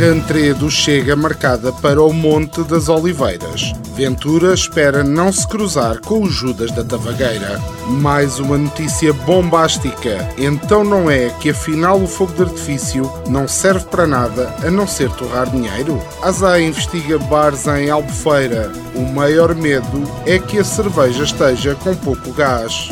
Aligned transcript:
Rantredo 0.00 0.70
chega 0.70 1.14
marcada 1.14 1.70
para 1.74 2.02
o 2.02 2.10
Monte 2.10 2.62
das 2.62 2.88
Oliveiras. 2.88 3.74
Ventura 3.94 4.54
espera 4.54 5.04
não 5.04 5.30
se 5.30 5.46
cruzar 5.46 6.00
com 6.00 6.22
o 6.22 6.26
Judas 6.26 6.70
da 6.70 6.82
Tavagueira. 6.82 7.60
Mais 7.86 8.38
uma 8.38 8.56
notícia 8.56 9.12
bombástica. 9.12 10.26
Então 10.38 10.82
não 10.84 11.10
é 11.10 11.28
que 11.28 11.50
afinal 11.50 12.00
o 12.00 12.06
fogo 12.06 12.32
de 12.32 12.44
artifício 12.44 13.12
não 13.28 13.46
serve 13.46 13.84
para 13.88 14.06
nada 14.06 14.54
a 14.64 14.70
não 14.70 14.86
ser 14.86 15.10
torrar 15.10 15.50
dinheiro? 15.50 16.02
A 16.22 16.30
ZAI 16.30 16.62
investiga 16.62 17.18
bares 17.18 17.66
em 17.66 17.90
Albufeira. 17.90 18.72
O 18.94 19.02
maior 19.02 19.54
medo 19.54 20.02
é 20.24 20.38
que 20.38 20.58
a 20.58 20.64
cerveja 20.64 21.24
esteja 21.24 21.74
com 21.74 21.94
pouco 21.94 22.32
gás. 22.32 22.88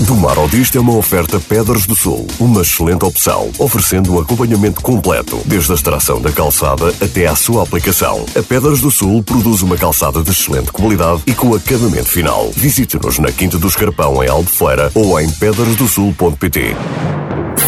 Do 0.00 0.16
Mar 0.16 0.36
ao 0.36 0.48
Disto 0.48 0.76
é 0.76 0.80
uma 0.80 0.96
oferta 0.96 1.38
Pedras 1.38 1.86
do 1.86 1.94
Sul, 1.94 2.26
uma 2.40 2.62
excelente 2.62 3.04
opção, 3.04 3.48
oferecendo 3.60 4.12
um 4.12 4.18
acompanhamento 4.18 4.80
completo, 4.80 5.40
desde 5.44 5.70
a 5.70 5.76
extração 5.76 6.20
da 6.20 6.32
calçada 6.32 6.92
até 7.00 7.28
à 7.28 7.36
sua 7.36 7.62
aplicação. 7.62 8.26
A 8.36 8.42
Pedras 8.42 8.80
do 8.80 8.90
Sul 8.90 9.22
produz 9.22 9.62
uma 9.62 9.76
calçada 9.76 10.20
de 10.20 10.32
excelente 10.32 10.72
qualidade 10.72 11.22
e 11.28 11.32
com 11.32 11.54
acabamento 11.54 12.08
final. 12.08 12.50
Visite-nos 12.56 13.20
na 13.20 13.30
Quinta 13.30 13.56
do 13.56 13.68
Escarpão, 13.68 14.22
em 14.22 14.28
Albufeira, 14.28 14.90
ou 14.96 15.18
em 15.20 15.30
pedrasdosul.pt. 15.30 16.76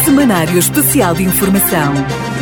Semanário 0.03 0.59
Especial 0.59 1.15
de 1.15 1.23
Informação. 1.23 1.93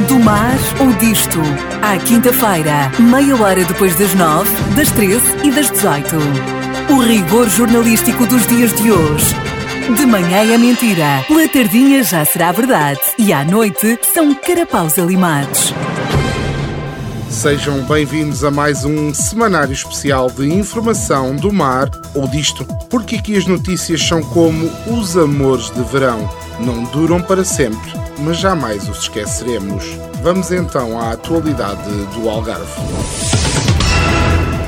Do 0.07 0.19
Mar 0.19 0.57
ou 0.79 0.91
Disto. 0.93 1.39
À 1.83 1.95
quinta-feira, 1.97 2.91
meia 2.99 3.35
hora 3.35 3.63
depois 3.63 3.93
das 3.95 4.15
nove, 4.15 4.49
das 4.75 4.89
treze 4.89 5.25
e 5.43 5.51
das 5.51 5.69
dezoito. 5.69 6.17
O 6.89 6.99
rigor 7.01 7.47
jornalístico 7.49 8.25
dos 8.25 8.47
dias 8.47 8.73
de 8.73 8.91
hoje. 8.91 9.44
De 9.93 10.03
manhã 10.03 10.51
é 10.51 10.57
mentira, 10.57 11.23
pela 11.27 11.47
tardinha 11.47 12.03
já 12.03 12.25
será 12.25 12.51
verdade 12.51 12.99
e 13.19 13.31
à 13.31 13.45
noite 13.45 13.99
são 14.15 14.33
carapaus 14.33 14.97
alimados. 14.97 15.71
Sejam 17.29 17.83
bem-vindos 17.83 18.43
a 18.43 18.49
mais 18.49 18.83
um 18.83 19.13
semanário 19.13 19.73
especial 19.73 20.31
de 20.31 20.51
informação 20.51 21.35
do 21.35 21.53
mar 21.53 21.91
ou 22.15 22.27
disto, 22.27 22.65
porque 22.89 23.17
aqui 23.17 23.37
as 23.37 23.45
notícias 23.45 24.01
são 24.01 24.23
como 24.23 24.71
os 24.87 25.15
amores 25.15 25.69
de 25.69 25.83
verão. 25.83 26.27
Não 26.59 26.83
duram 26.85 27.21
para 27.21 27.43
sempre, 27.43 27.93
mas 28.17 28.37
jamais 28.37 28.89
os 28.89 29.01
esqueceremos. 29.01 29.83
Vamos 30.23 30.51
então 30.51 30.99
à 30.99 31.11
atualidade 31.11 31.83
do 32.15 32.27
Algarve. 32.27 33.44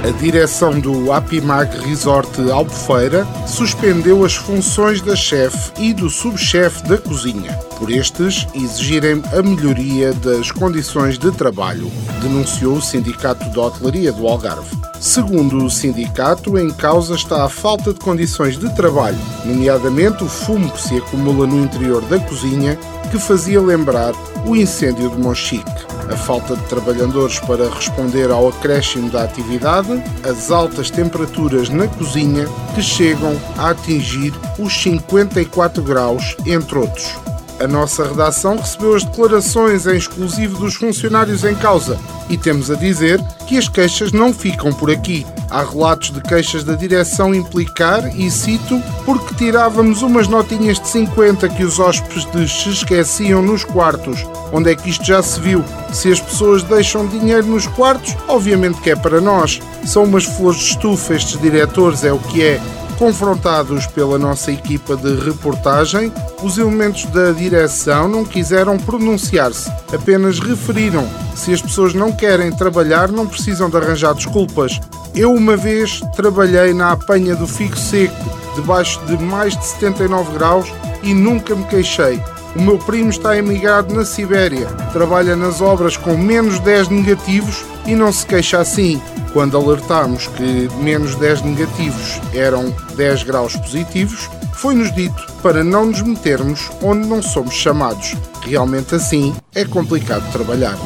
A 0.08 0.12
direção 0.12 0.80
do 0.80 1.12
Apimag 1.12 1.86
Resort 1.86 2.40
Albufeira 2.50 3.28
suspendeu 3.46 4.24
as 4.24 4.36
funções 4.36 5.02
da 5.02 5.18
chefe 5.18 5.74
e 5.78 5.94
do 5.94 6.10
subchefe 6.10 6.82
da 6.88 6.98
cozinha, 6.98 7.52
por 7.78 7.92
estes 7.92 8.48
exigirem 8.56 9.22
a 9.38 9.42
melhoria 9.42 10.14
das 10.14 10.50
condições 10.50 11.20
de 11.20 11.30
trabalho, 11.34 11.92
denunciou 12.22 12.78
o 12.78 12.82
Sindicato 12.82 13.50
de 13.50 13.60
Hotelaria 13.60 14.14
do 14.14 14.26
Algarve. 14.26 14.78
Segundo 14.98 15.66
o 15.66 15.70
sindicato, 15.70 16.58
em 16.58 16.72
causa 16.72 17.14
está 17.14 17.44
a 17.44 17.50
falta 17.50 17.92
de 17.92 18.00
condições 18.00 18.58
de 18.58 18.74
trabalho, 18.78 19.20
nomeadamente 19.44 20.24
o 20.24 20.30
fumo 20.30 20.72
que 20.72 20.82
se 20.82 20.96
acumula 20.96 21.46
no 21.46 21.66
interior 21.66 22.02
da 22.04 22.18
cozinha, 22.18 22.80
que 23.12 23.20
fazia 23.20 23.60
lembrar 23.60 24.14
o 24.46 24.56
incêndio 24.56 25.10
de 25.10 25.18
Monchique 25.18 25.97
a 26.10 26.16
falta 26.16 26.56
de 26.56 26.64
trabalhadores 26.64 27.40
para 27.40 27.70
responder 27.70 28.32
ao 28.32 28.50
acréscimo 28.50 29.10
da 29.10 29.24
atividade, 29.24 30.02
as 30.24 30.52
altas 30.52 30.90
temperaturas 30.90 31.70
na 31.70 31.88
cozinha 31.88 32.48
que 32.74 32.82
chegam 32.82 33.36
a 33.58 33.72
atingir 33.72 34.34
os 34.58 34.74
54 34.82 35.84
graus, 35.84 36.36
entre 36.46 36.78
outros. 36.78 37.16
A 37.60 37.68
nossa 37.68 38.08
redação 38.08 38.56
recebeu 38.58 38.96
as 38.96 39.04
declarações 39.04 39.88
em 39.88 39.98
exclusivo 39.98 40.60
dos 40.60 40.76
funcionários 40.76 41.44
em 41.44 41.56
causa 41.56 42.00
e 42.30 42.38
temos 42.38 42.70
a 42.70 42.76
dizer 42.76 43.20
que 43.48 43.58
as 43.58 43.68
queixas 43.68 44.12
não 44.12 44.32
ficam 44.32 44.72
por 44.72 44.92
aqui. 44.92 45.26
Há 45.50 45.64
relatos 45.64 46.12
de 46.12 46.22
queixas 46.22 46.64
da 46.64 46.76
direção 46.76 47.34
implicar, 47.34 48.08
e 48.18 48.30
cito, 48.30 48.82
porque 49.06 49.34
tirávamos 49.36 50.02
umas 50.02 50.28
notinhas 50.28 50.80
de 50.80 50.88
50 50.90 51.48
que 51.50 51.64
os 51.64 51.80
hóspedes 51.80 52.52
se 52.52 52.70
esqueciam 52.70 53.42
nos 53.42 53.64
quartos. 53.64 54.26
Onde 54.52 54.72
é 54.72 54.76
que 54.76 54.90
isto 54.90 55.06
já 55.06 55.24
se 55.24 55.40
viu? 55.40 55.64
Se 55.94 56.12
as 56.12 56.20
pessoas 56.20 56.64
deixam 56.64 57.08
dinheiro 57.08 57.48
nos 57.48 57.66
quartos, 57.68 58.16
obviamente 58.28 58.82
que 58.82 58.90
é 58.90 58.96
para 58.96 59.22
nós. 59.22 59.62
São 59.86 60.04
umas 60.04 60.26
flores 60.26 60.60
de 60.60 60.66
estufa 60.72 61.16
estes 61.16 61.40
diretores, 61.40 62.04
é 62.04 62.12
o 62.12 62.20
que 62.20 62.44
é. 62.44 62.62
Confrontados 62.98 63.86
pela 63.86 64.18
nossa 64.18 64.52
equipa 64.52 64.98
de 64.98 65.16
reportagem, 65.20 66.12
os 66.42 66.58
elementos 66.58 67.06
da 67.06 67.32
direção 67.32 68.08
não 68.08 68.26
quiseram 68.26 68.76
pronunciar-se, 68.80 69.70
apenas 69.94 70.40
referiram. 70.40 71.08
Se 71.36 71.54
as 71.54 71.62
pessoas 71.62 71.94
não 71.94 72.12
querem 72.12 72.52
trabalhar, 72.52 73.12
não 73.12 73.28
precisam 73.28 73.70
de 73.70 73.78
arranjar 73.78 74.16
desculpas. 74.16 74.80
Eu 75.18 75.34
uma 75.34 75.58
vez 75.58 76.00
trabalhei 76.16 76.76
na 76.76 76.92
apanha 76.92 77.36
do 77.36 77.48
figo 77.48 77.76
seco, 77.76 78.16
debaixo 78.54 79.04
de 79.08 79.18
mais 79.18 79.58
de 79.58 79.66
79 79.66 80.38
graus, 80.38 80.72
e 81.02 81.12
nunca 81.12 81.56
me 81.56 81.66
queixei. 81.66 82.22
O 82.56 82.62
meu 82.62 82.78
primo 82.78 83.10
está 83.10 83.36
emigrado 83.36 83.96
na 83.96 84.06
Sibéria, 84.06 84.68
trabalha 84.94 85.36
nas 85.36 85.60
obras 85.60 85.98
com 85.98 86.16
menos 86.16 86.60
10 86.60 86.90
negativos 86.90 87.66
e 87.88 87.96
não 87.96 88.14
se 88.14 88.28
queixa 88.28 88.60
assim. 88.60 89.02
Quando 89.34 89.58
alertámos 89.58 90.28
que 90.28 90.70
menos 90.84 91.16
10 91.16 91.42
negativos 91.42 92.22
eram 92.32 92.72
10 92.96 93.24
graus 93.24 93.56
positivos, 93.56 94.30
foi-nos 94.54 94.94
dito 94.94 95.26
para 95.42 95.64
não 95.64 95.88
nos 95.88 96.04
metermos 96.04 96.70
onde 96.84 97.08
não 97.08 97.24
somos 97.24 97.56
chamados. 97.56 98.16
Realmente 98.44 98.94
assim 98.94 99.36
é 99.56 99.66
complicado 99.66 100.32
trabalhar. 100.32 100.78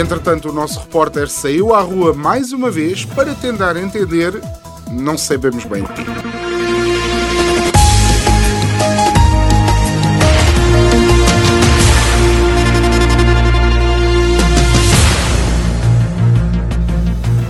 Entretanto, 0.00 0.48
o 0.48 0.52
nosso 0.52 0.80
repórter 0.80 1.28
saiu 1.28 1.74
à 1.74 1.82
rua 1.82 2.14
mais 2.14 2.52
uma 2.52 2.70
vez 2.70 3.04
para 3.04 3.34
tentar 3.34 3.76
entender, 3.76 4.32
não 4.90 5.18
sabemos 5.18 5.66
bem 5.66 5.82
o. 5.82 5.86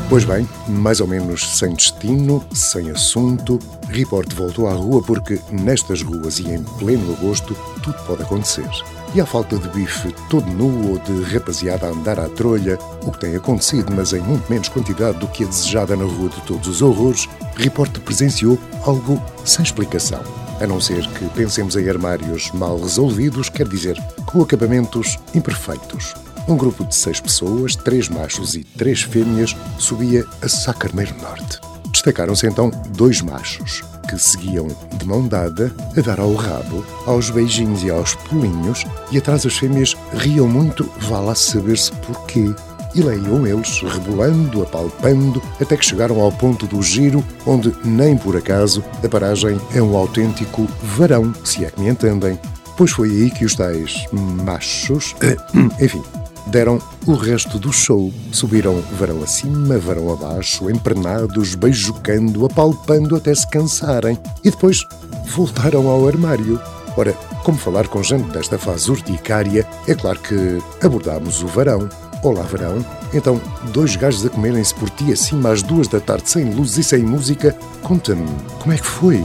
Pois 0.09 0.25
bem, 0.25 0.49
mais 0.67 1.01
ou 1.01 1.07
menos 1.07 1.57
sem 1.57 1.73
destino, 1.73 2.45
sem 2.53 2.91
assunto, 2.91 3.61
Report 3.89 4.29
voltou 4.35 4.67
à 4.67 4.73
rua 4.73 5.01
porque 5.01 5.39
nestas 5.53 6.03
ruas 6.03 6.41
e 6.41 6.49
em 6.51 6.65
pleno 6.81 7.13
agosto 7.13 7.57
tudo 7.81 7.97
pode 8.09 8.25
acontecer. 8.25 8.69
E 9.15 9.21
à 9.21 9.27
falta 9.27 9.59
de 9.59 9.69
bife 9.71 10.15
todo 10.29 10.49
nu 10.51 10.93
ou 10.93 10.99
de 10.99 11.23
rapaziada 11.33 11.87
a 11.87 11.91
andar 11.91 12.21
à 12.21 12.29
trolha, 12.29 12.79
o 13.05 13.11
que 13.11 13.19
tem 13.19 13.35
acontecido, 13.35 13.93
mas 13.93 14.13
em 14.13 14.21
muito 14.21 14.49
menos 14.49 14.69
quantidade 14.69 15.19
do 15.19 15.27
que 15.27 15.43
a 15.43 15.49
desejada 15.49 15.97
na 15.97 16.05
rua 16.05 16.29
de 16.29 16.41
todos 16.43 16.69
os 16.69 16.81
horrores, 16.81 17.29
Report 17.57 17.99
presenciou 18.01 18.59
algo 18.85 19.21
sem 19.45 19.65
explicação. 19.65 20.23
A 20.61 20.67
não 20.67 20.81
ser 20.81 21.07
que 21.09 21.25
pensemos 21.31 21.75
em 21.75 21.89
armários 21.89 22.51
mal 22.53 22.79
resolvidos, 22.79 23.49
quer 23.49 23.67
dizer, 23.67 23.97
com 24.27 24.43
acabamentos 24.43 25.19
imperfeitos 25.35 26.15
um 26.49 26.57
grupo 26.57 26.85
de 26.85 26.95
seis 26.95 27.21
pessoas, 27.21 27.77
três 27.77 28.09
machos 28.09 28.55
e 28.55 28.65
três 28.65 29.03
fêmeas, 29.03 29.57
subia 29.79 30.27
a 30.43 30.49
Sacarneiro 30.49 31.15
Norte. 31.21 31.61
Destacaram-se 31.93 32.47
então 32.47 32.71
dois 32.91 33.21
machos, 33.21 33.83
que 34.11 34.19
seguiam 34.19 34.67
de 34.67 35.07
mão 35.07 35.29
dada 35.29 35.73
a 35.97 36.01
dar 36.01 36.19
ao 36.19 36.35
rabo, 36.35 36.85
aos 37.07 37.31
beijinhos 37.31 37.85
e 37.85 37.91
aos 37.91 38.17
pulinhos, 38.17 38.85
e 39.13 39.19
atrás 39.19 39.47
as 39.47 39.57
fêmeas 39.57 39.97
riam 40.15 40.49
muito, 40.49 40.91
vá 41.03 41.21
lá 41.21 41.35
saber-se 41.35 41.93
porquê. 41.93 42.53
E 42.93 43.03
lá 43.03 43.15
iam 43.15 43.47
eles, 43.47 43.81
rebolando, 43.83 44.63
apalpando, 44.65 45.41
até 45.61 45.77
que 45.77 45.85
chegaram 45.85 46.21
ao 46.21 46.33
ponto 46.33 46.67
do 46.67 46.83
giro, 46.83 47.25
onde, 47.47 47.73
nem 47.85 48.17
por 48.17 48.37
acaso, 48.37 48.83
a 49.05 49.09
paragem 49.09 49.61
é 49.73 49.81
um 49.81 49.97
autêntico 49.97 50.67
varão, 50.83 51.33
se 51.45 51.65
é 51.65 51.71
que 51.71 51.81
me 51.81 51.89
entendem. 51.89 52.37
Pois 52.77 52.91
foi 52.91 53.11
aí 53.11 53.31
que 53.31 53.45
os 53.45 53.55
tais 53.55 54.07
machos, 54.13 55.15
enfim, 55.81 56.03
deram 56.47 56.81
o 57.07 57.15
resto 57.15 57.59
do 57.59 57.73
show. 57.73 58.13
Subiram 58.33 58.83
varão 58.99 59.23
acima, 59.23 59.79
varão 59.79 60.13
abaixo, 60.13 60.71
empernados, 60.71 61.55
beijucando, 61.55 62.47
apalpando 62.47 63.17
até 63.17 63.35
se 63.35 63.49
cansarem. 63.49 64.19
E 64.45 64.51
depois 64.51 64.85
voltaram 65.35 65.89
ao 65.89 66.07
armário. 66.07 66.61
Ora, 66.97 67.13
como 67.45 67.57
falar 67.57 67.89
com 67.89 68.03
gente 68.03 68.31
desta 68.31 68.59
fase 68.59 68.91
urticária, 68.91 69.67
é 69.87 69.95
claro 69.95 70.19
que 70.19 70.59
abordámos 70.85 71.43
o 71.43 71.47
varão. 71.47 71.89
Olá, 72.23 72.43
verão. 72.43 72.85
Então, 73.15 73.41
dois 73.73 73.97
gajos 73.97 74.27
a 74.27 74.29
comerem-se 74.29 74.75
por 74.75 74.91
ti 74.91 75.13
acima 75.13 75.51
às 75.51 75.63
duas 75.63 75.89
da 75.89 76.01
tarde, 76.01 76.31
sem 76.31 76.53
luz 76.53 76.77
e 76.77 76.85
sem 76.85 77.03
música. 77.03 77.57
Conta-me, 77.83 78.29
como 78.59 78.75
é 78.75 78.77
que 78.77 78.87
foi? 78.87 79.25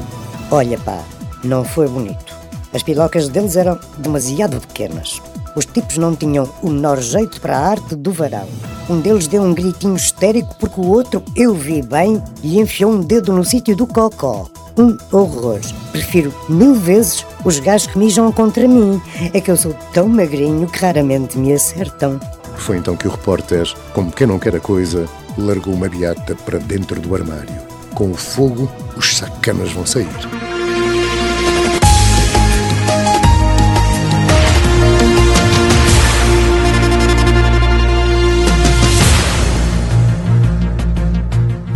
Olha, 0.50 0.78
pá, 0.80 1.04
não 1.44 1.66
foi 1.66 1.88
bonito. 1.88 2.34
As 2.74 2.84
pilocas 2.84 3.28
deles 3.28 3.56
eram 3.56 3.80
demasiado 3.98 4.60
pequenas. 4.62 5.22
Os 5.56 5.66
tipos 5.66 5.98
não 5.98 6.16
tinham 6.16 6.50
o 6.62 6.70
menor 6.70 7.00
jeito 7.00 7.40
para 7.40 7.58
a 7.58 7.70
arte 7.70 7.96
do 7.96 8.12
varão. 8.12 8.48
Um 8.90 9.00
deles 9.00 9.28
deu 9.28 9.42
um 9.42 9.54
gritinho 9.54 9.96
histérico 9.96 10.54
porque 10.60 10.80
o 10.80 10.88
outro, 10.88 11.24
eu 11.36 11.54
vi 11.54 11.82
bem, 11.82 12.22
lhe 12.44 12.60
enfiou 12.60 12.92
um 12.92 13.00
dedo 13.00 13.32
no 13.32 13.44
sítio 13.44 13.76
do 13.76 13.88
cocó. 13.88 14.48
Um 14.78 14.98
horror. 15.12 15.62
Prefiro 15.94 16.34
mil 16.50 16.76
vezes 16.76 17.26
os 17.46 17.60
gajos 17.60 17.88
que 17.88 17.98
mijam 17.98 18.32
contra 18.32 18.68
mim. 18.68 19.02
É 19.34 19.40
que 19.40 19.50
eu 19.50 19.56
sou 19.56 19.74
tão 19.94 20.10
magrinho 20.10 20.68
que 20.68 20.80
raramente 20.80 21.38
me 21.38 21.54
acertam. 21.54 22.20
Foi 22.58 22.78
então 22.78 22.98
que 22.98 23.08
o 23.08 23.12
repórter, 23.12 23.66
como 23.94 24.12
quem 24.12 24.28
não 24.28 24.40
quer 24.40 24.56
a 24.56 24.60
coisa, 24.60 25.08
largou 25.38 25.74
uma 25.74 25.88
beata 25.88 26.36
para 26.36 26.60
dentro 26.60 27.00
do 27.00 27.16
armário. 27.16 27.56
Com 27.94 28.12
o 28.12 28.16
fogo, 28.16 28.70
os 28.98 29.18
sacanas 29.18 29.72
vão 29.72 29.86
sair. 29.86 30.08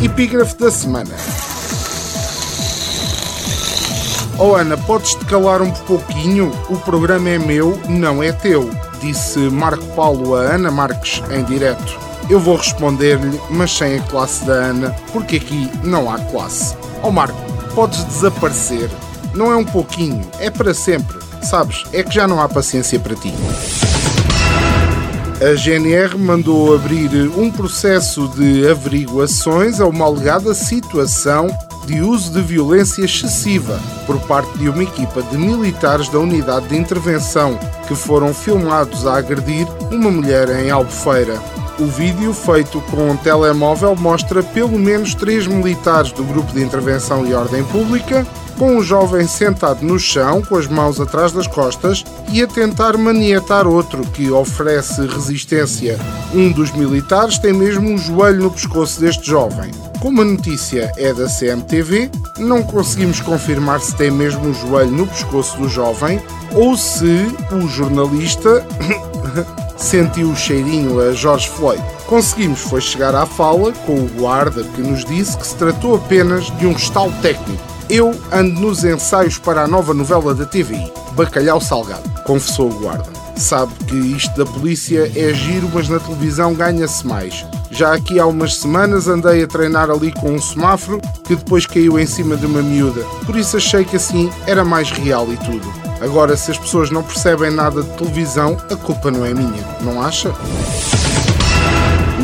Epígrafe 0.01 0.55
da 0.55 0.71
semana. 0.71 1.13
Oh 4.37 4.55
Ana, 4.55 4.77
podes-te 4.77 5.25
calar 5.25 5.61
um 5.61 5.71
pouquinho? 5.71 6.53
O 6.69 6.77
programa 6.77 7.27
é 7.27 7.37
meu, 7.37 7.77
não 7.89 8.23
é 8.23 8.31
teu, 8.31 8.69
disse 9.01 9.37
Marco 9.39 9.83
Paulo 9.87 10.35
a 10.35 10.39
Ana 10.39 10.71
Marques 10.71 11.21
em 11.29 11.43
direto. 11.43 11.99
Eu 12.29 12.39
vou 12.39 12.55
responder-lhe, 12.55 13.41
mas 13.49 13.75
sem 13.75 13.97
a 13.97 14.01
classe 14.03 14.45
da 14.45 14.53
Ana, 14.53 14.95
porque 15.11 15.35
aqui 15.35 15.69
não 15.83 16.09
há 16.09 16.17
classe. 16.17 16.77
Oh 17.03 17.11
Marco, 17.11 17.37
podes 17.75 18.01
desaparecer. 18.05 18.89
Não 19.33 19.51
é 19.51 19.57
um 19.57 19.65
pouquinho, 19.65 20.25
é 20.39 20.49
para 20.49 20.73
sempre. 20.73 21.19
Sabes, 21.41 21.83
é 21.91 22.03
que 22.03 22.15
já 22.15 22.25
não 22.25 22.39
há 22.39 22.47
paciência 22.47 22.97
para 22.99 23.15
ti. 23.15 23.33
A 25.41 25.55
GNR 25.55 26.17
mandou 26.17 26.75
abrir 26.75 27.09
um 27.37 27.49
processo 27.49 28.27
de 28.35 28.67
averiguações 28.67 29.79
a 29.79 29.87
uma 29.87 30.05
alegada 30.05 30.53
situação 30.53 31.47
de 31.85 32.01
uso 32.01 32.33
de 32.33 32.41
violência 32.41 33.05
excessiva 33.05 33.79
por 34.05 34.19
parte 34.23 34.57
de 34.57 34.67
uma 34.67 34.83
equipa 34.83 35.23
de 35.23 35.37
militares 35.37 36.09
da 36.09 36.19
unidade 36.19 36.67
de 36.67 36.77
intervenção 36.77 37.57
que 37.87 37.95
foram 37.95 38.33
filmados 38.33 39.07
a 39.07 39.17
agredir 39.17 39.65
uma 39.89 40.11
mulher 40.11 40.49
em 40.49 40.71
Albufeira. 40.71 41.41
O 41.79 41.85
vídeo, 41.85 42.33
feito 42.33 42.81
com 42.91 43.11
um 43.11 43.15
telemóvel, 43.15 43.95
mostra 43.95 44.43
pelo 44.43 44.77
menos 44.77 45.15
três 45.15 45.47
militares 45.47 46.11
do 46.11 46.25
Grupo 46.25 46.51
de 46.51 46.61
Intervenção 46.61 47.25
e 47.25 47.33
Ordem 47.33 47.63
Pública 47.63 48.27
com 48.59 48.75
um 48.75 48.83
jovem 48.83 49.25
sentado 49.25 49.85
no 49.85 49.97
chão, 49.97 50.41
com 50.41 50.57
as 50.57 50.67
mãos 50.67 50.99
atrás 50.99 51.31
das 51.31 51.47
costas, 51.47 52.03
e 52.29 52.43
a 52.43 52.47
tentar 52.47 52.97
manietar 52.97 53.65
outro 53.65 54.03
que 54.03 54.29
oferece 54.29 55.07
resistência. 55.07 55.97
Um 56.33 56.51
dos 56.51 56.69
militares 56.73 57.39
tem 57.39 57.53
mesmo 57.53 57.89
um 57.89 57.97
joelho 57.97 58.43
no 58.43 58.51
pescoço 58.51 58.99
deste 58.99 59.25
jovem. 59.25 59.71
Como 60.01 60.21
a 60.21 60.25
notícia 60.25 60.91
é 60.97 61.13
da 61.13 61.27
CMTV, 61.27 62.11
não 62.37 62.61
conseguimos 62.61 63.21
confirmar 63.21 63.79
se 63.79 63.95
tem 63.95 64.11
mesmo 64.11 64.49
um 64.49 64.53
joelho 64.53 64.91
no 64.91 65.07
pescoço 65.07 65.57
do 65.57 65.69
jovem 65.69 66.21
ou 66.53 66.75
se 66.75 67.27
o 67.53 67.67
jornalista 67.69 68.65
sentiu 69.77 70.31
o 70.31 70.35
cheirinho 70.35 70.99
a 70.99 71.13
George 71.13 71.49
Floyd. 71.49 71.81
Conseguimos 72.07 72.59
foi 72.59 72.81
chegar 72.81 73.15
à 73.15 73.25
fala 73.25 73.71
com 73.85 74.03
o 74.03 74.09
guarda 74.17 74.63
que 74.63 74.81
nos 74.81 75.05
disse 75.05 75.37
que 75.37 75.47
se 75.47 75.55
tratou 75.55 75.95
apenas 75.95 76.45
de 76.57 76.67
um 76.67 76.73
restalo 76.73 77.13
técnico 77.21 77.68
eu 77.89 78.13
ando 78.31 78.59
nos 78.59 78.83
ensaios 78.83 79.37
para 79.39 79.63
a 79.63 79.67
nova 79.67 79.93
novela 79.93 80.33
da 80.33 80.45
TVI, 80.45 80.91
Bacalhau 81.13 81.59
Salgado, 81.59 82.07
confessou 82.23 82.69
o 82.69 82.79
guarda. 82.79 83.09
Sabe 83.35 83.73
que 83.85 83.95
isto 83.95 84.37
da 84.37 84.45
polícia 84.45 85.11
é 85.15 85.33
giro, 85.33 85.69
mas 85.73 85.87
na 85.87 85.97
televisão 85.99 86.53
ganha-se 86.53 87.07
mais. 87.07 87.45
Já 87.71 87.93
aqui 87.93 88.19
há 88.19 88.25
umas 88.25 88.57
semanas 88.57 89.07
andei 89.07 89.43
a 89.43 89.47
treinar 89.47 89.89
ali 89.89 90.11
com 90.11 90.33
um 90.33 90.41
semáforo 90.41 90.99
que 91.23 91.35
depois 91.35 91.65
caiu 91.65 91.97
em 91.97 92.05
cima 92.05 92.35
de 92.35 92.45
uma 92.45 92.61
miúda. 92.61 93.01
Por 93.25 93.35
isso 93.35 93.57
achei 93.57 93.85
que 93.85 93.95
assim 93.95 94.29
era 94.45 94.65
mais 94.65 94.91
real 94.91 95.31
e 95.31 95.37
tudo. 95.37 95.71
Agora, 96.01 96.35
se 96.35 96.51
as 96.51 96.57
pessoas 96.57 96.91
não 96.91 97.01
percebem 97.01 97.49
nada 97.49 97.81
de 97.81 97.89
televisão, 97.97 98.57
a 98.69 98.75
culpa 98.75 99.09
não 99.09 99.25
é 99.25 99.33
minha, 99.33 99.63
não 99.81 100.01
acha? 100.01 100.33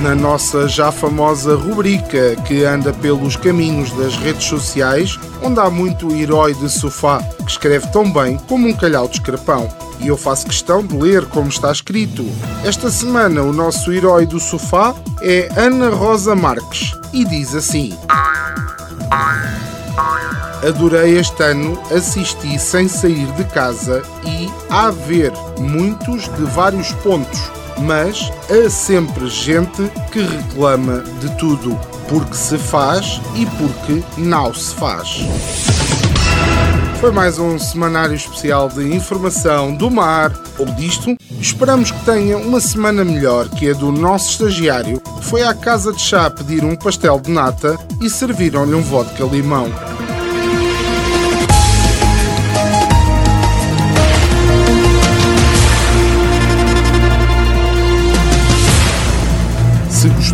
Na 0.06 0.14
nossa 0.14 0.68
já 0.68 0.92
famosa 0.92 1.56
rubrica 1.56 2.36
que 2.46 2.64
anda 2.64 2.94
pelos 2.94 3.36
caminhos 3.36 3.92
das 3.94 4.16
redes 4.16 4.46
sociais, 4.46 5.20
onde 5.42 5.60
há 5.60 5.68
muito 5.68 6.16
herói 6.16 6.54
de 6.54 6.70
sofá 6.70 7.24
que 7.44 7.50
escreve 7.50 7.88
tão 7.88 8.14
bem 8.14 8.38
como 8.48 8.68
um 8.68 8.74
calhau 8.74 9.08
de 9.08 9.16
escrapão. 9.16 9.68
E 10.00 10.08
eu 10.08 10.16
faço 10.16 10.46
questão 10.46 10.86
de 10.86 10.96
ler 10.96 11.26
como 11.26 11.50
está 11.50 11.72
escrito. 11.72 12.24
Esta 12.64 12.92
semana 12.92 13.42
o 13.42 13.52
nosso 13.52 13.92
herói 13.92 14.28
do 14.28 14.40
sofá 14.40 14.94
é 15.24 15.50
Ana 15.58 15.90
Rosa 15.90 16.36
Marques 16.36 16.92
e 17.12 17.26
diz 17.26 17.56
assim: 17.56 17.98
Adorei 20.68 21.18
este 21.18 21.42
ano, 21.42 21.82
assisti 21.92 22.60
sem 22.60 22.88
sair 22.88 23.26
de 23.32 23.44
casa 23.46 24.04
e 24.24 24.54
a 24.70 24.92
ver 24.92 25.34
muitos 25.58 26.28
de 26.36 26.44
vários 26.44 26.92
pontos 26.92 27.65
mas 27.80 28.32
há 28.50 28.70
sempre 28.70 29.28
gente 29.28 29.90
que 30.12 30.22
reclama 30.22 31.04
de 31.20 31.30
tudo, 31.38 31.78
porque 32.08 32.36
se 32.36 32.58
faz 32.58 33.22
e 33.36 33.46
porque 33.46 34.04
não 34.18 34.54
se 34.54 34.74
faz. 34.76 35.26
Foi 37.00 37.12
mais 37.12 37.38
um 37.38 37.60
semanário 37.60 38.16
especial 38.16 38.70
de 38.70 38.94
informação 38.94 39.76
do 39.76 39.92
mar 39.92 40.34
ou 40.58 40.66
disto. 40.66 41.16
Esperamos 41.40 41.92
que 41.92 42.06
tenha 42.06 42.38
uma 42.38 42.60
semana 42.60 43.04
melhor 43.04 43.50
que 43.50 43.70
a 43.70 43.74
do 43.74 43.92
nosso 43.92 44.32
estagiário. 44.32 45.02
Foi 45.22 45.44
à 45.44 45.54
casa 45.54 45.92
de 45.92 46.02
chá 46.02 46.30
pedir 46.30 46.64
um 46.64 46.76
pastel 46.76 47.20
de 47.20 47.30
nata 47.30 47.78
e 48.02 48.10
serviram-lhe 48.10 48.74
um 48.74 48.82
vodka 48.82 49.24
limão. 49.26 49.72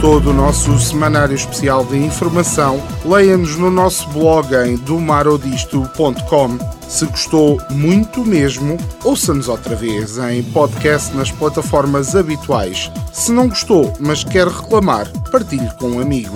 Gostou 0.01 0.19
do 0.19 0.33
nosso 0.33 0.79
semanário 0.79 1.35
especial 1.35 1.85
de 1.85 1.95
informação, 1.95 2.81
leia-nos 3.05 3.55
no 3.55 3.69
nosso 3.69 4.09
blog 4.09 4.51
em 4.55 4.75
domarodisto.com. 4.75 6.57
Se 6.89 7.05
gostou 7.05 7.61
muito 7.69 8.25
mesmo, 8.25 8.77
ouça-nos 9.03 9.47
outra 9.47 9.75
vez 9.75 10.17
em 10.17 10.41
podcast 10.41 11.15
nas 11.15 11.29
plataformas 11.29 12.15
habituais. 12.15 12.91
Se 13.13 13.31
não 13.31 13.47
gostou, 13.47 13.93
mas 13.99 14.23
quer 14.23 14.47
reclamar, 14.47 15.07
partilhe 15.31 15.69
com 15.77 15.91
um 15.91 16.01
amigo. 16.01 16.35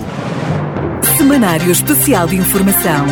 Semanário 1.16 1.72
Especial 1.72 2.28
de 2.28 2.36
Informação. 2.36 3.04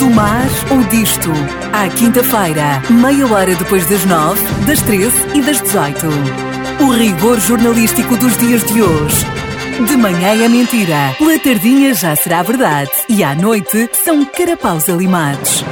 Do 0.00 0.10
mar 0.10 0.48
ou 0.72 0.82
disto. 0.88 1.30
À 1.72 1.88
quinta-feira, 1.88 2.82
meia 2.90 3.24
hora 3.28 3.54
depois 3.54 3.88
das 3.88 4.04
nove, 4.06 4.42
das 4.66 4.82
treze 4.82 5.16
e 5.32 5.40
das 5.40 5.60
dezoito. 5.60 6.08
O 6.80 6.90
rigor 6.90 7.38
jornalístico 7.38 8.16
dos 8.16 8.36
dias 8.38 8.64
de 8.64 8.82
hoje 8.82 9.41
de 9.80 9.96
manhã 9.96 10.44
é 10.44 10.48
mentira, 10.48 11.14
pela 11.18 11.38
tardinha 11.38 11.94
já 11.94 12.14
será 12.14 12.42
verdade 12.42 12.90
e 13.08 13.24
à 13.24 13.34
noite 13.34 13.88
são 14.04 14.24
carapaus 14.24 14.88
alimados. 14.88 15.64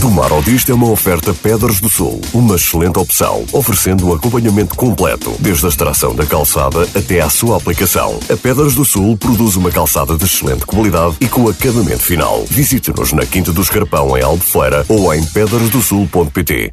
Do 0.00 0.10
mar 0.10 0.30
ao 0.32 0.42
disto 0.42 0.70
é 0.72 0.74
uma 0.74 0.88
oferta 0.90 1.34
Pedras 1.34 1.80
do 1.80 1.88
Sul, 1.88 2.20
uma 2.32 2.56
excelente 2.56 2.98
opção, 2.98 3.44
oferecendo 3.52 4.08
um 4.08 4.14
acompanhamento 4.14 4.74
completo, 4.74 5.34
desde 5.38 5.66
a 5.66 5.68
extração 5.68 6.14
da 6.14 6.24
calçada 6.24 6.82
até 6.94 7.20
à 7.20 7.28
sua 7.28 7.56
aplicação. 7.56 8.18
A 8.30 8.36
Pedras 8.36 8.74
do 8.74 8.84
Sul 8.84 9.16
produz 9.16 9.56
uma 9.56 9.70
calçada 9.70 10.16
de 10.16 10.24
excelente 10.24 10.64
qualidade 10.64 11.16
e 11.20 11.28
com 11.28 11.48
acabamento 11.48 12.02
final. 12.02 12.44
Visite-nos 12.48 13.12
na 13.12 13.26
Quinta 13.26 13.52
do 13.52 13.60
Escarpão, 13.60 14.16
em 14.16 14.22
Albufeira, 14.22 14.84
ou 14.88 15.12
em 15.12 15.24
pedrasdosul.pt. 15.24 16.72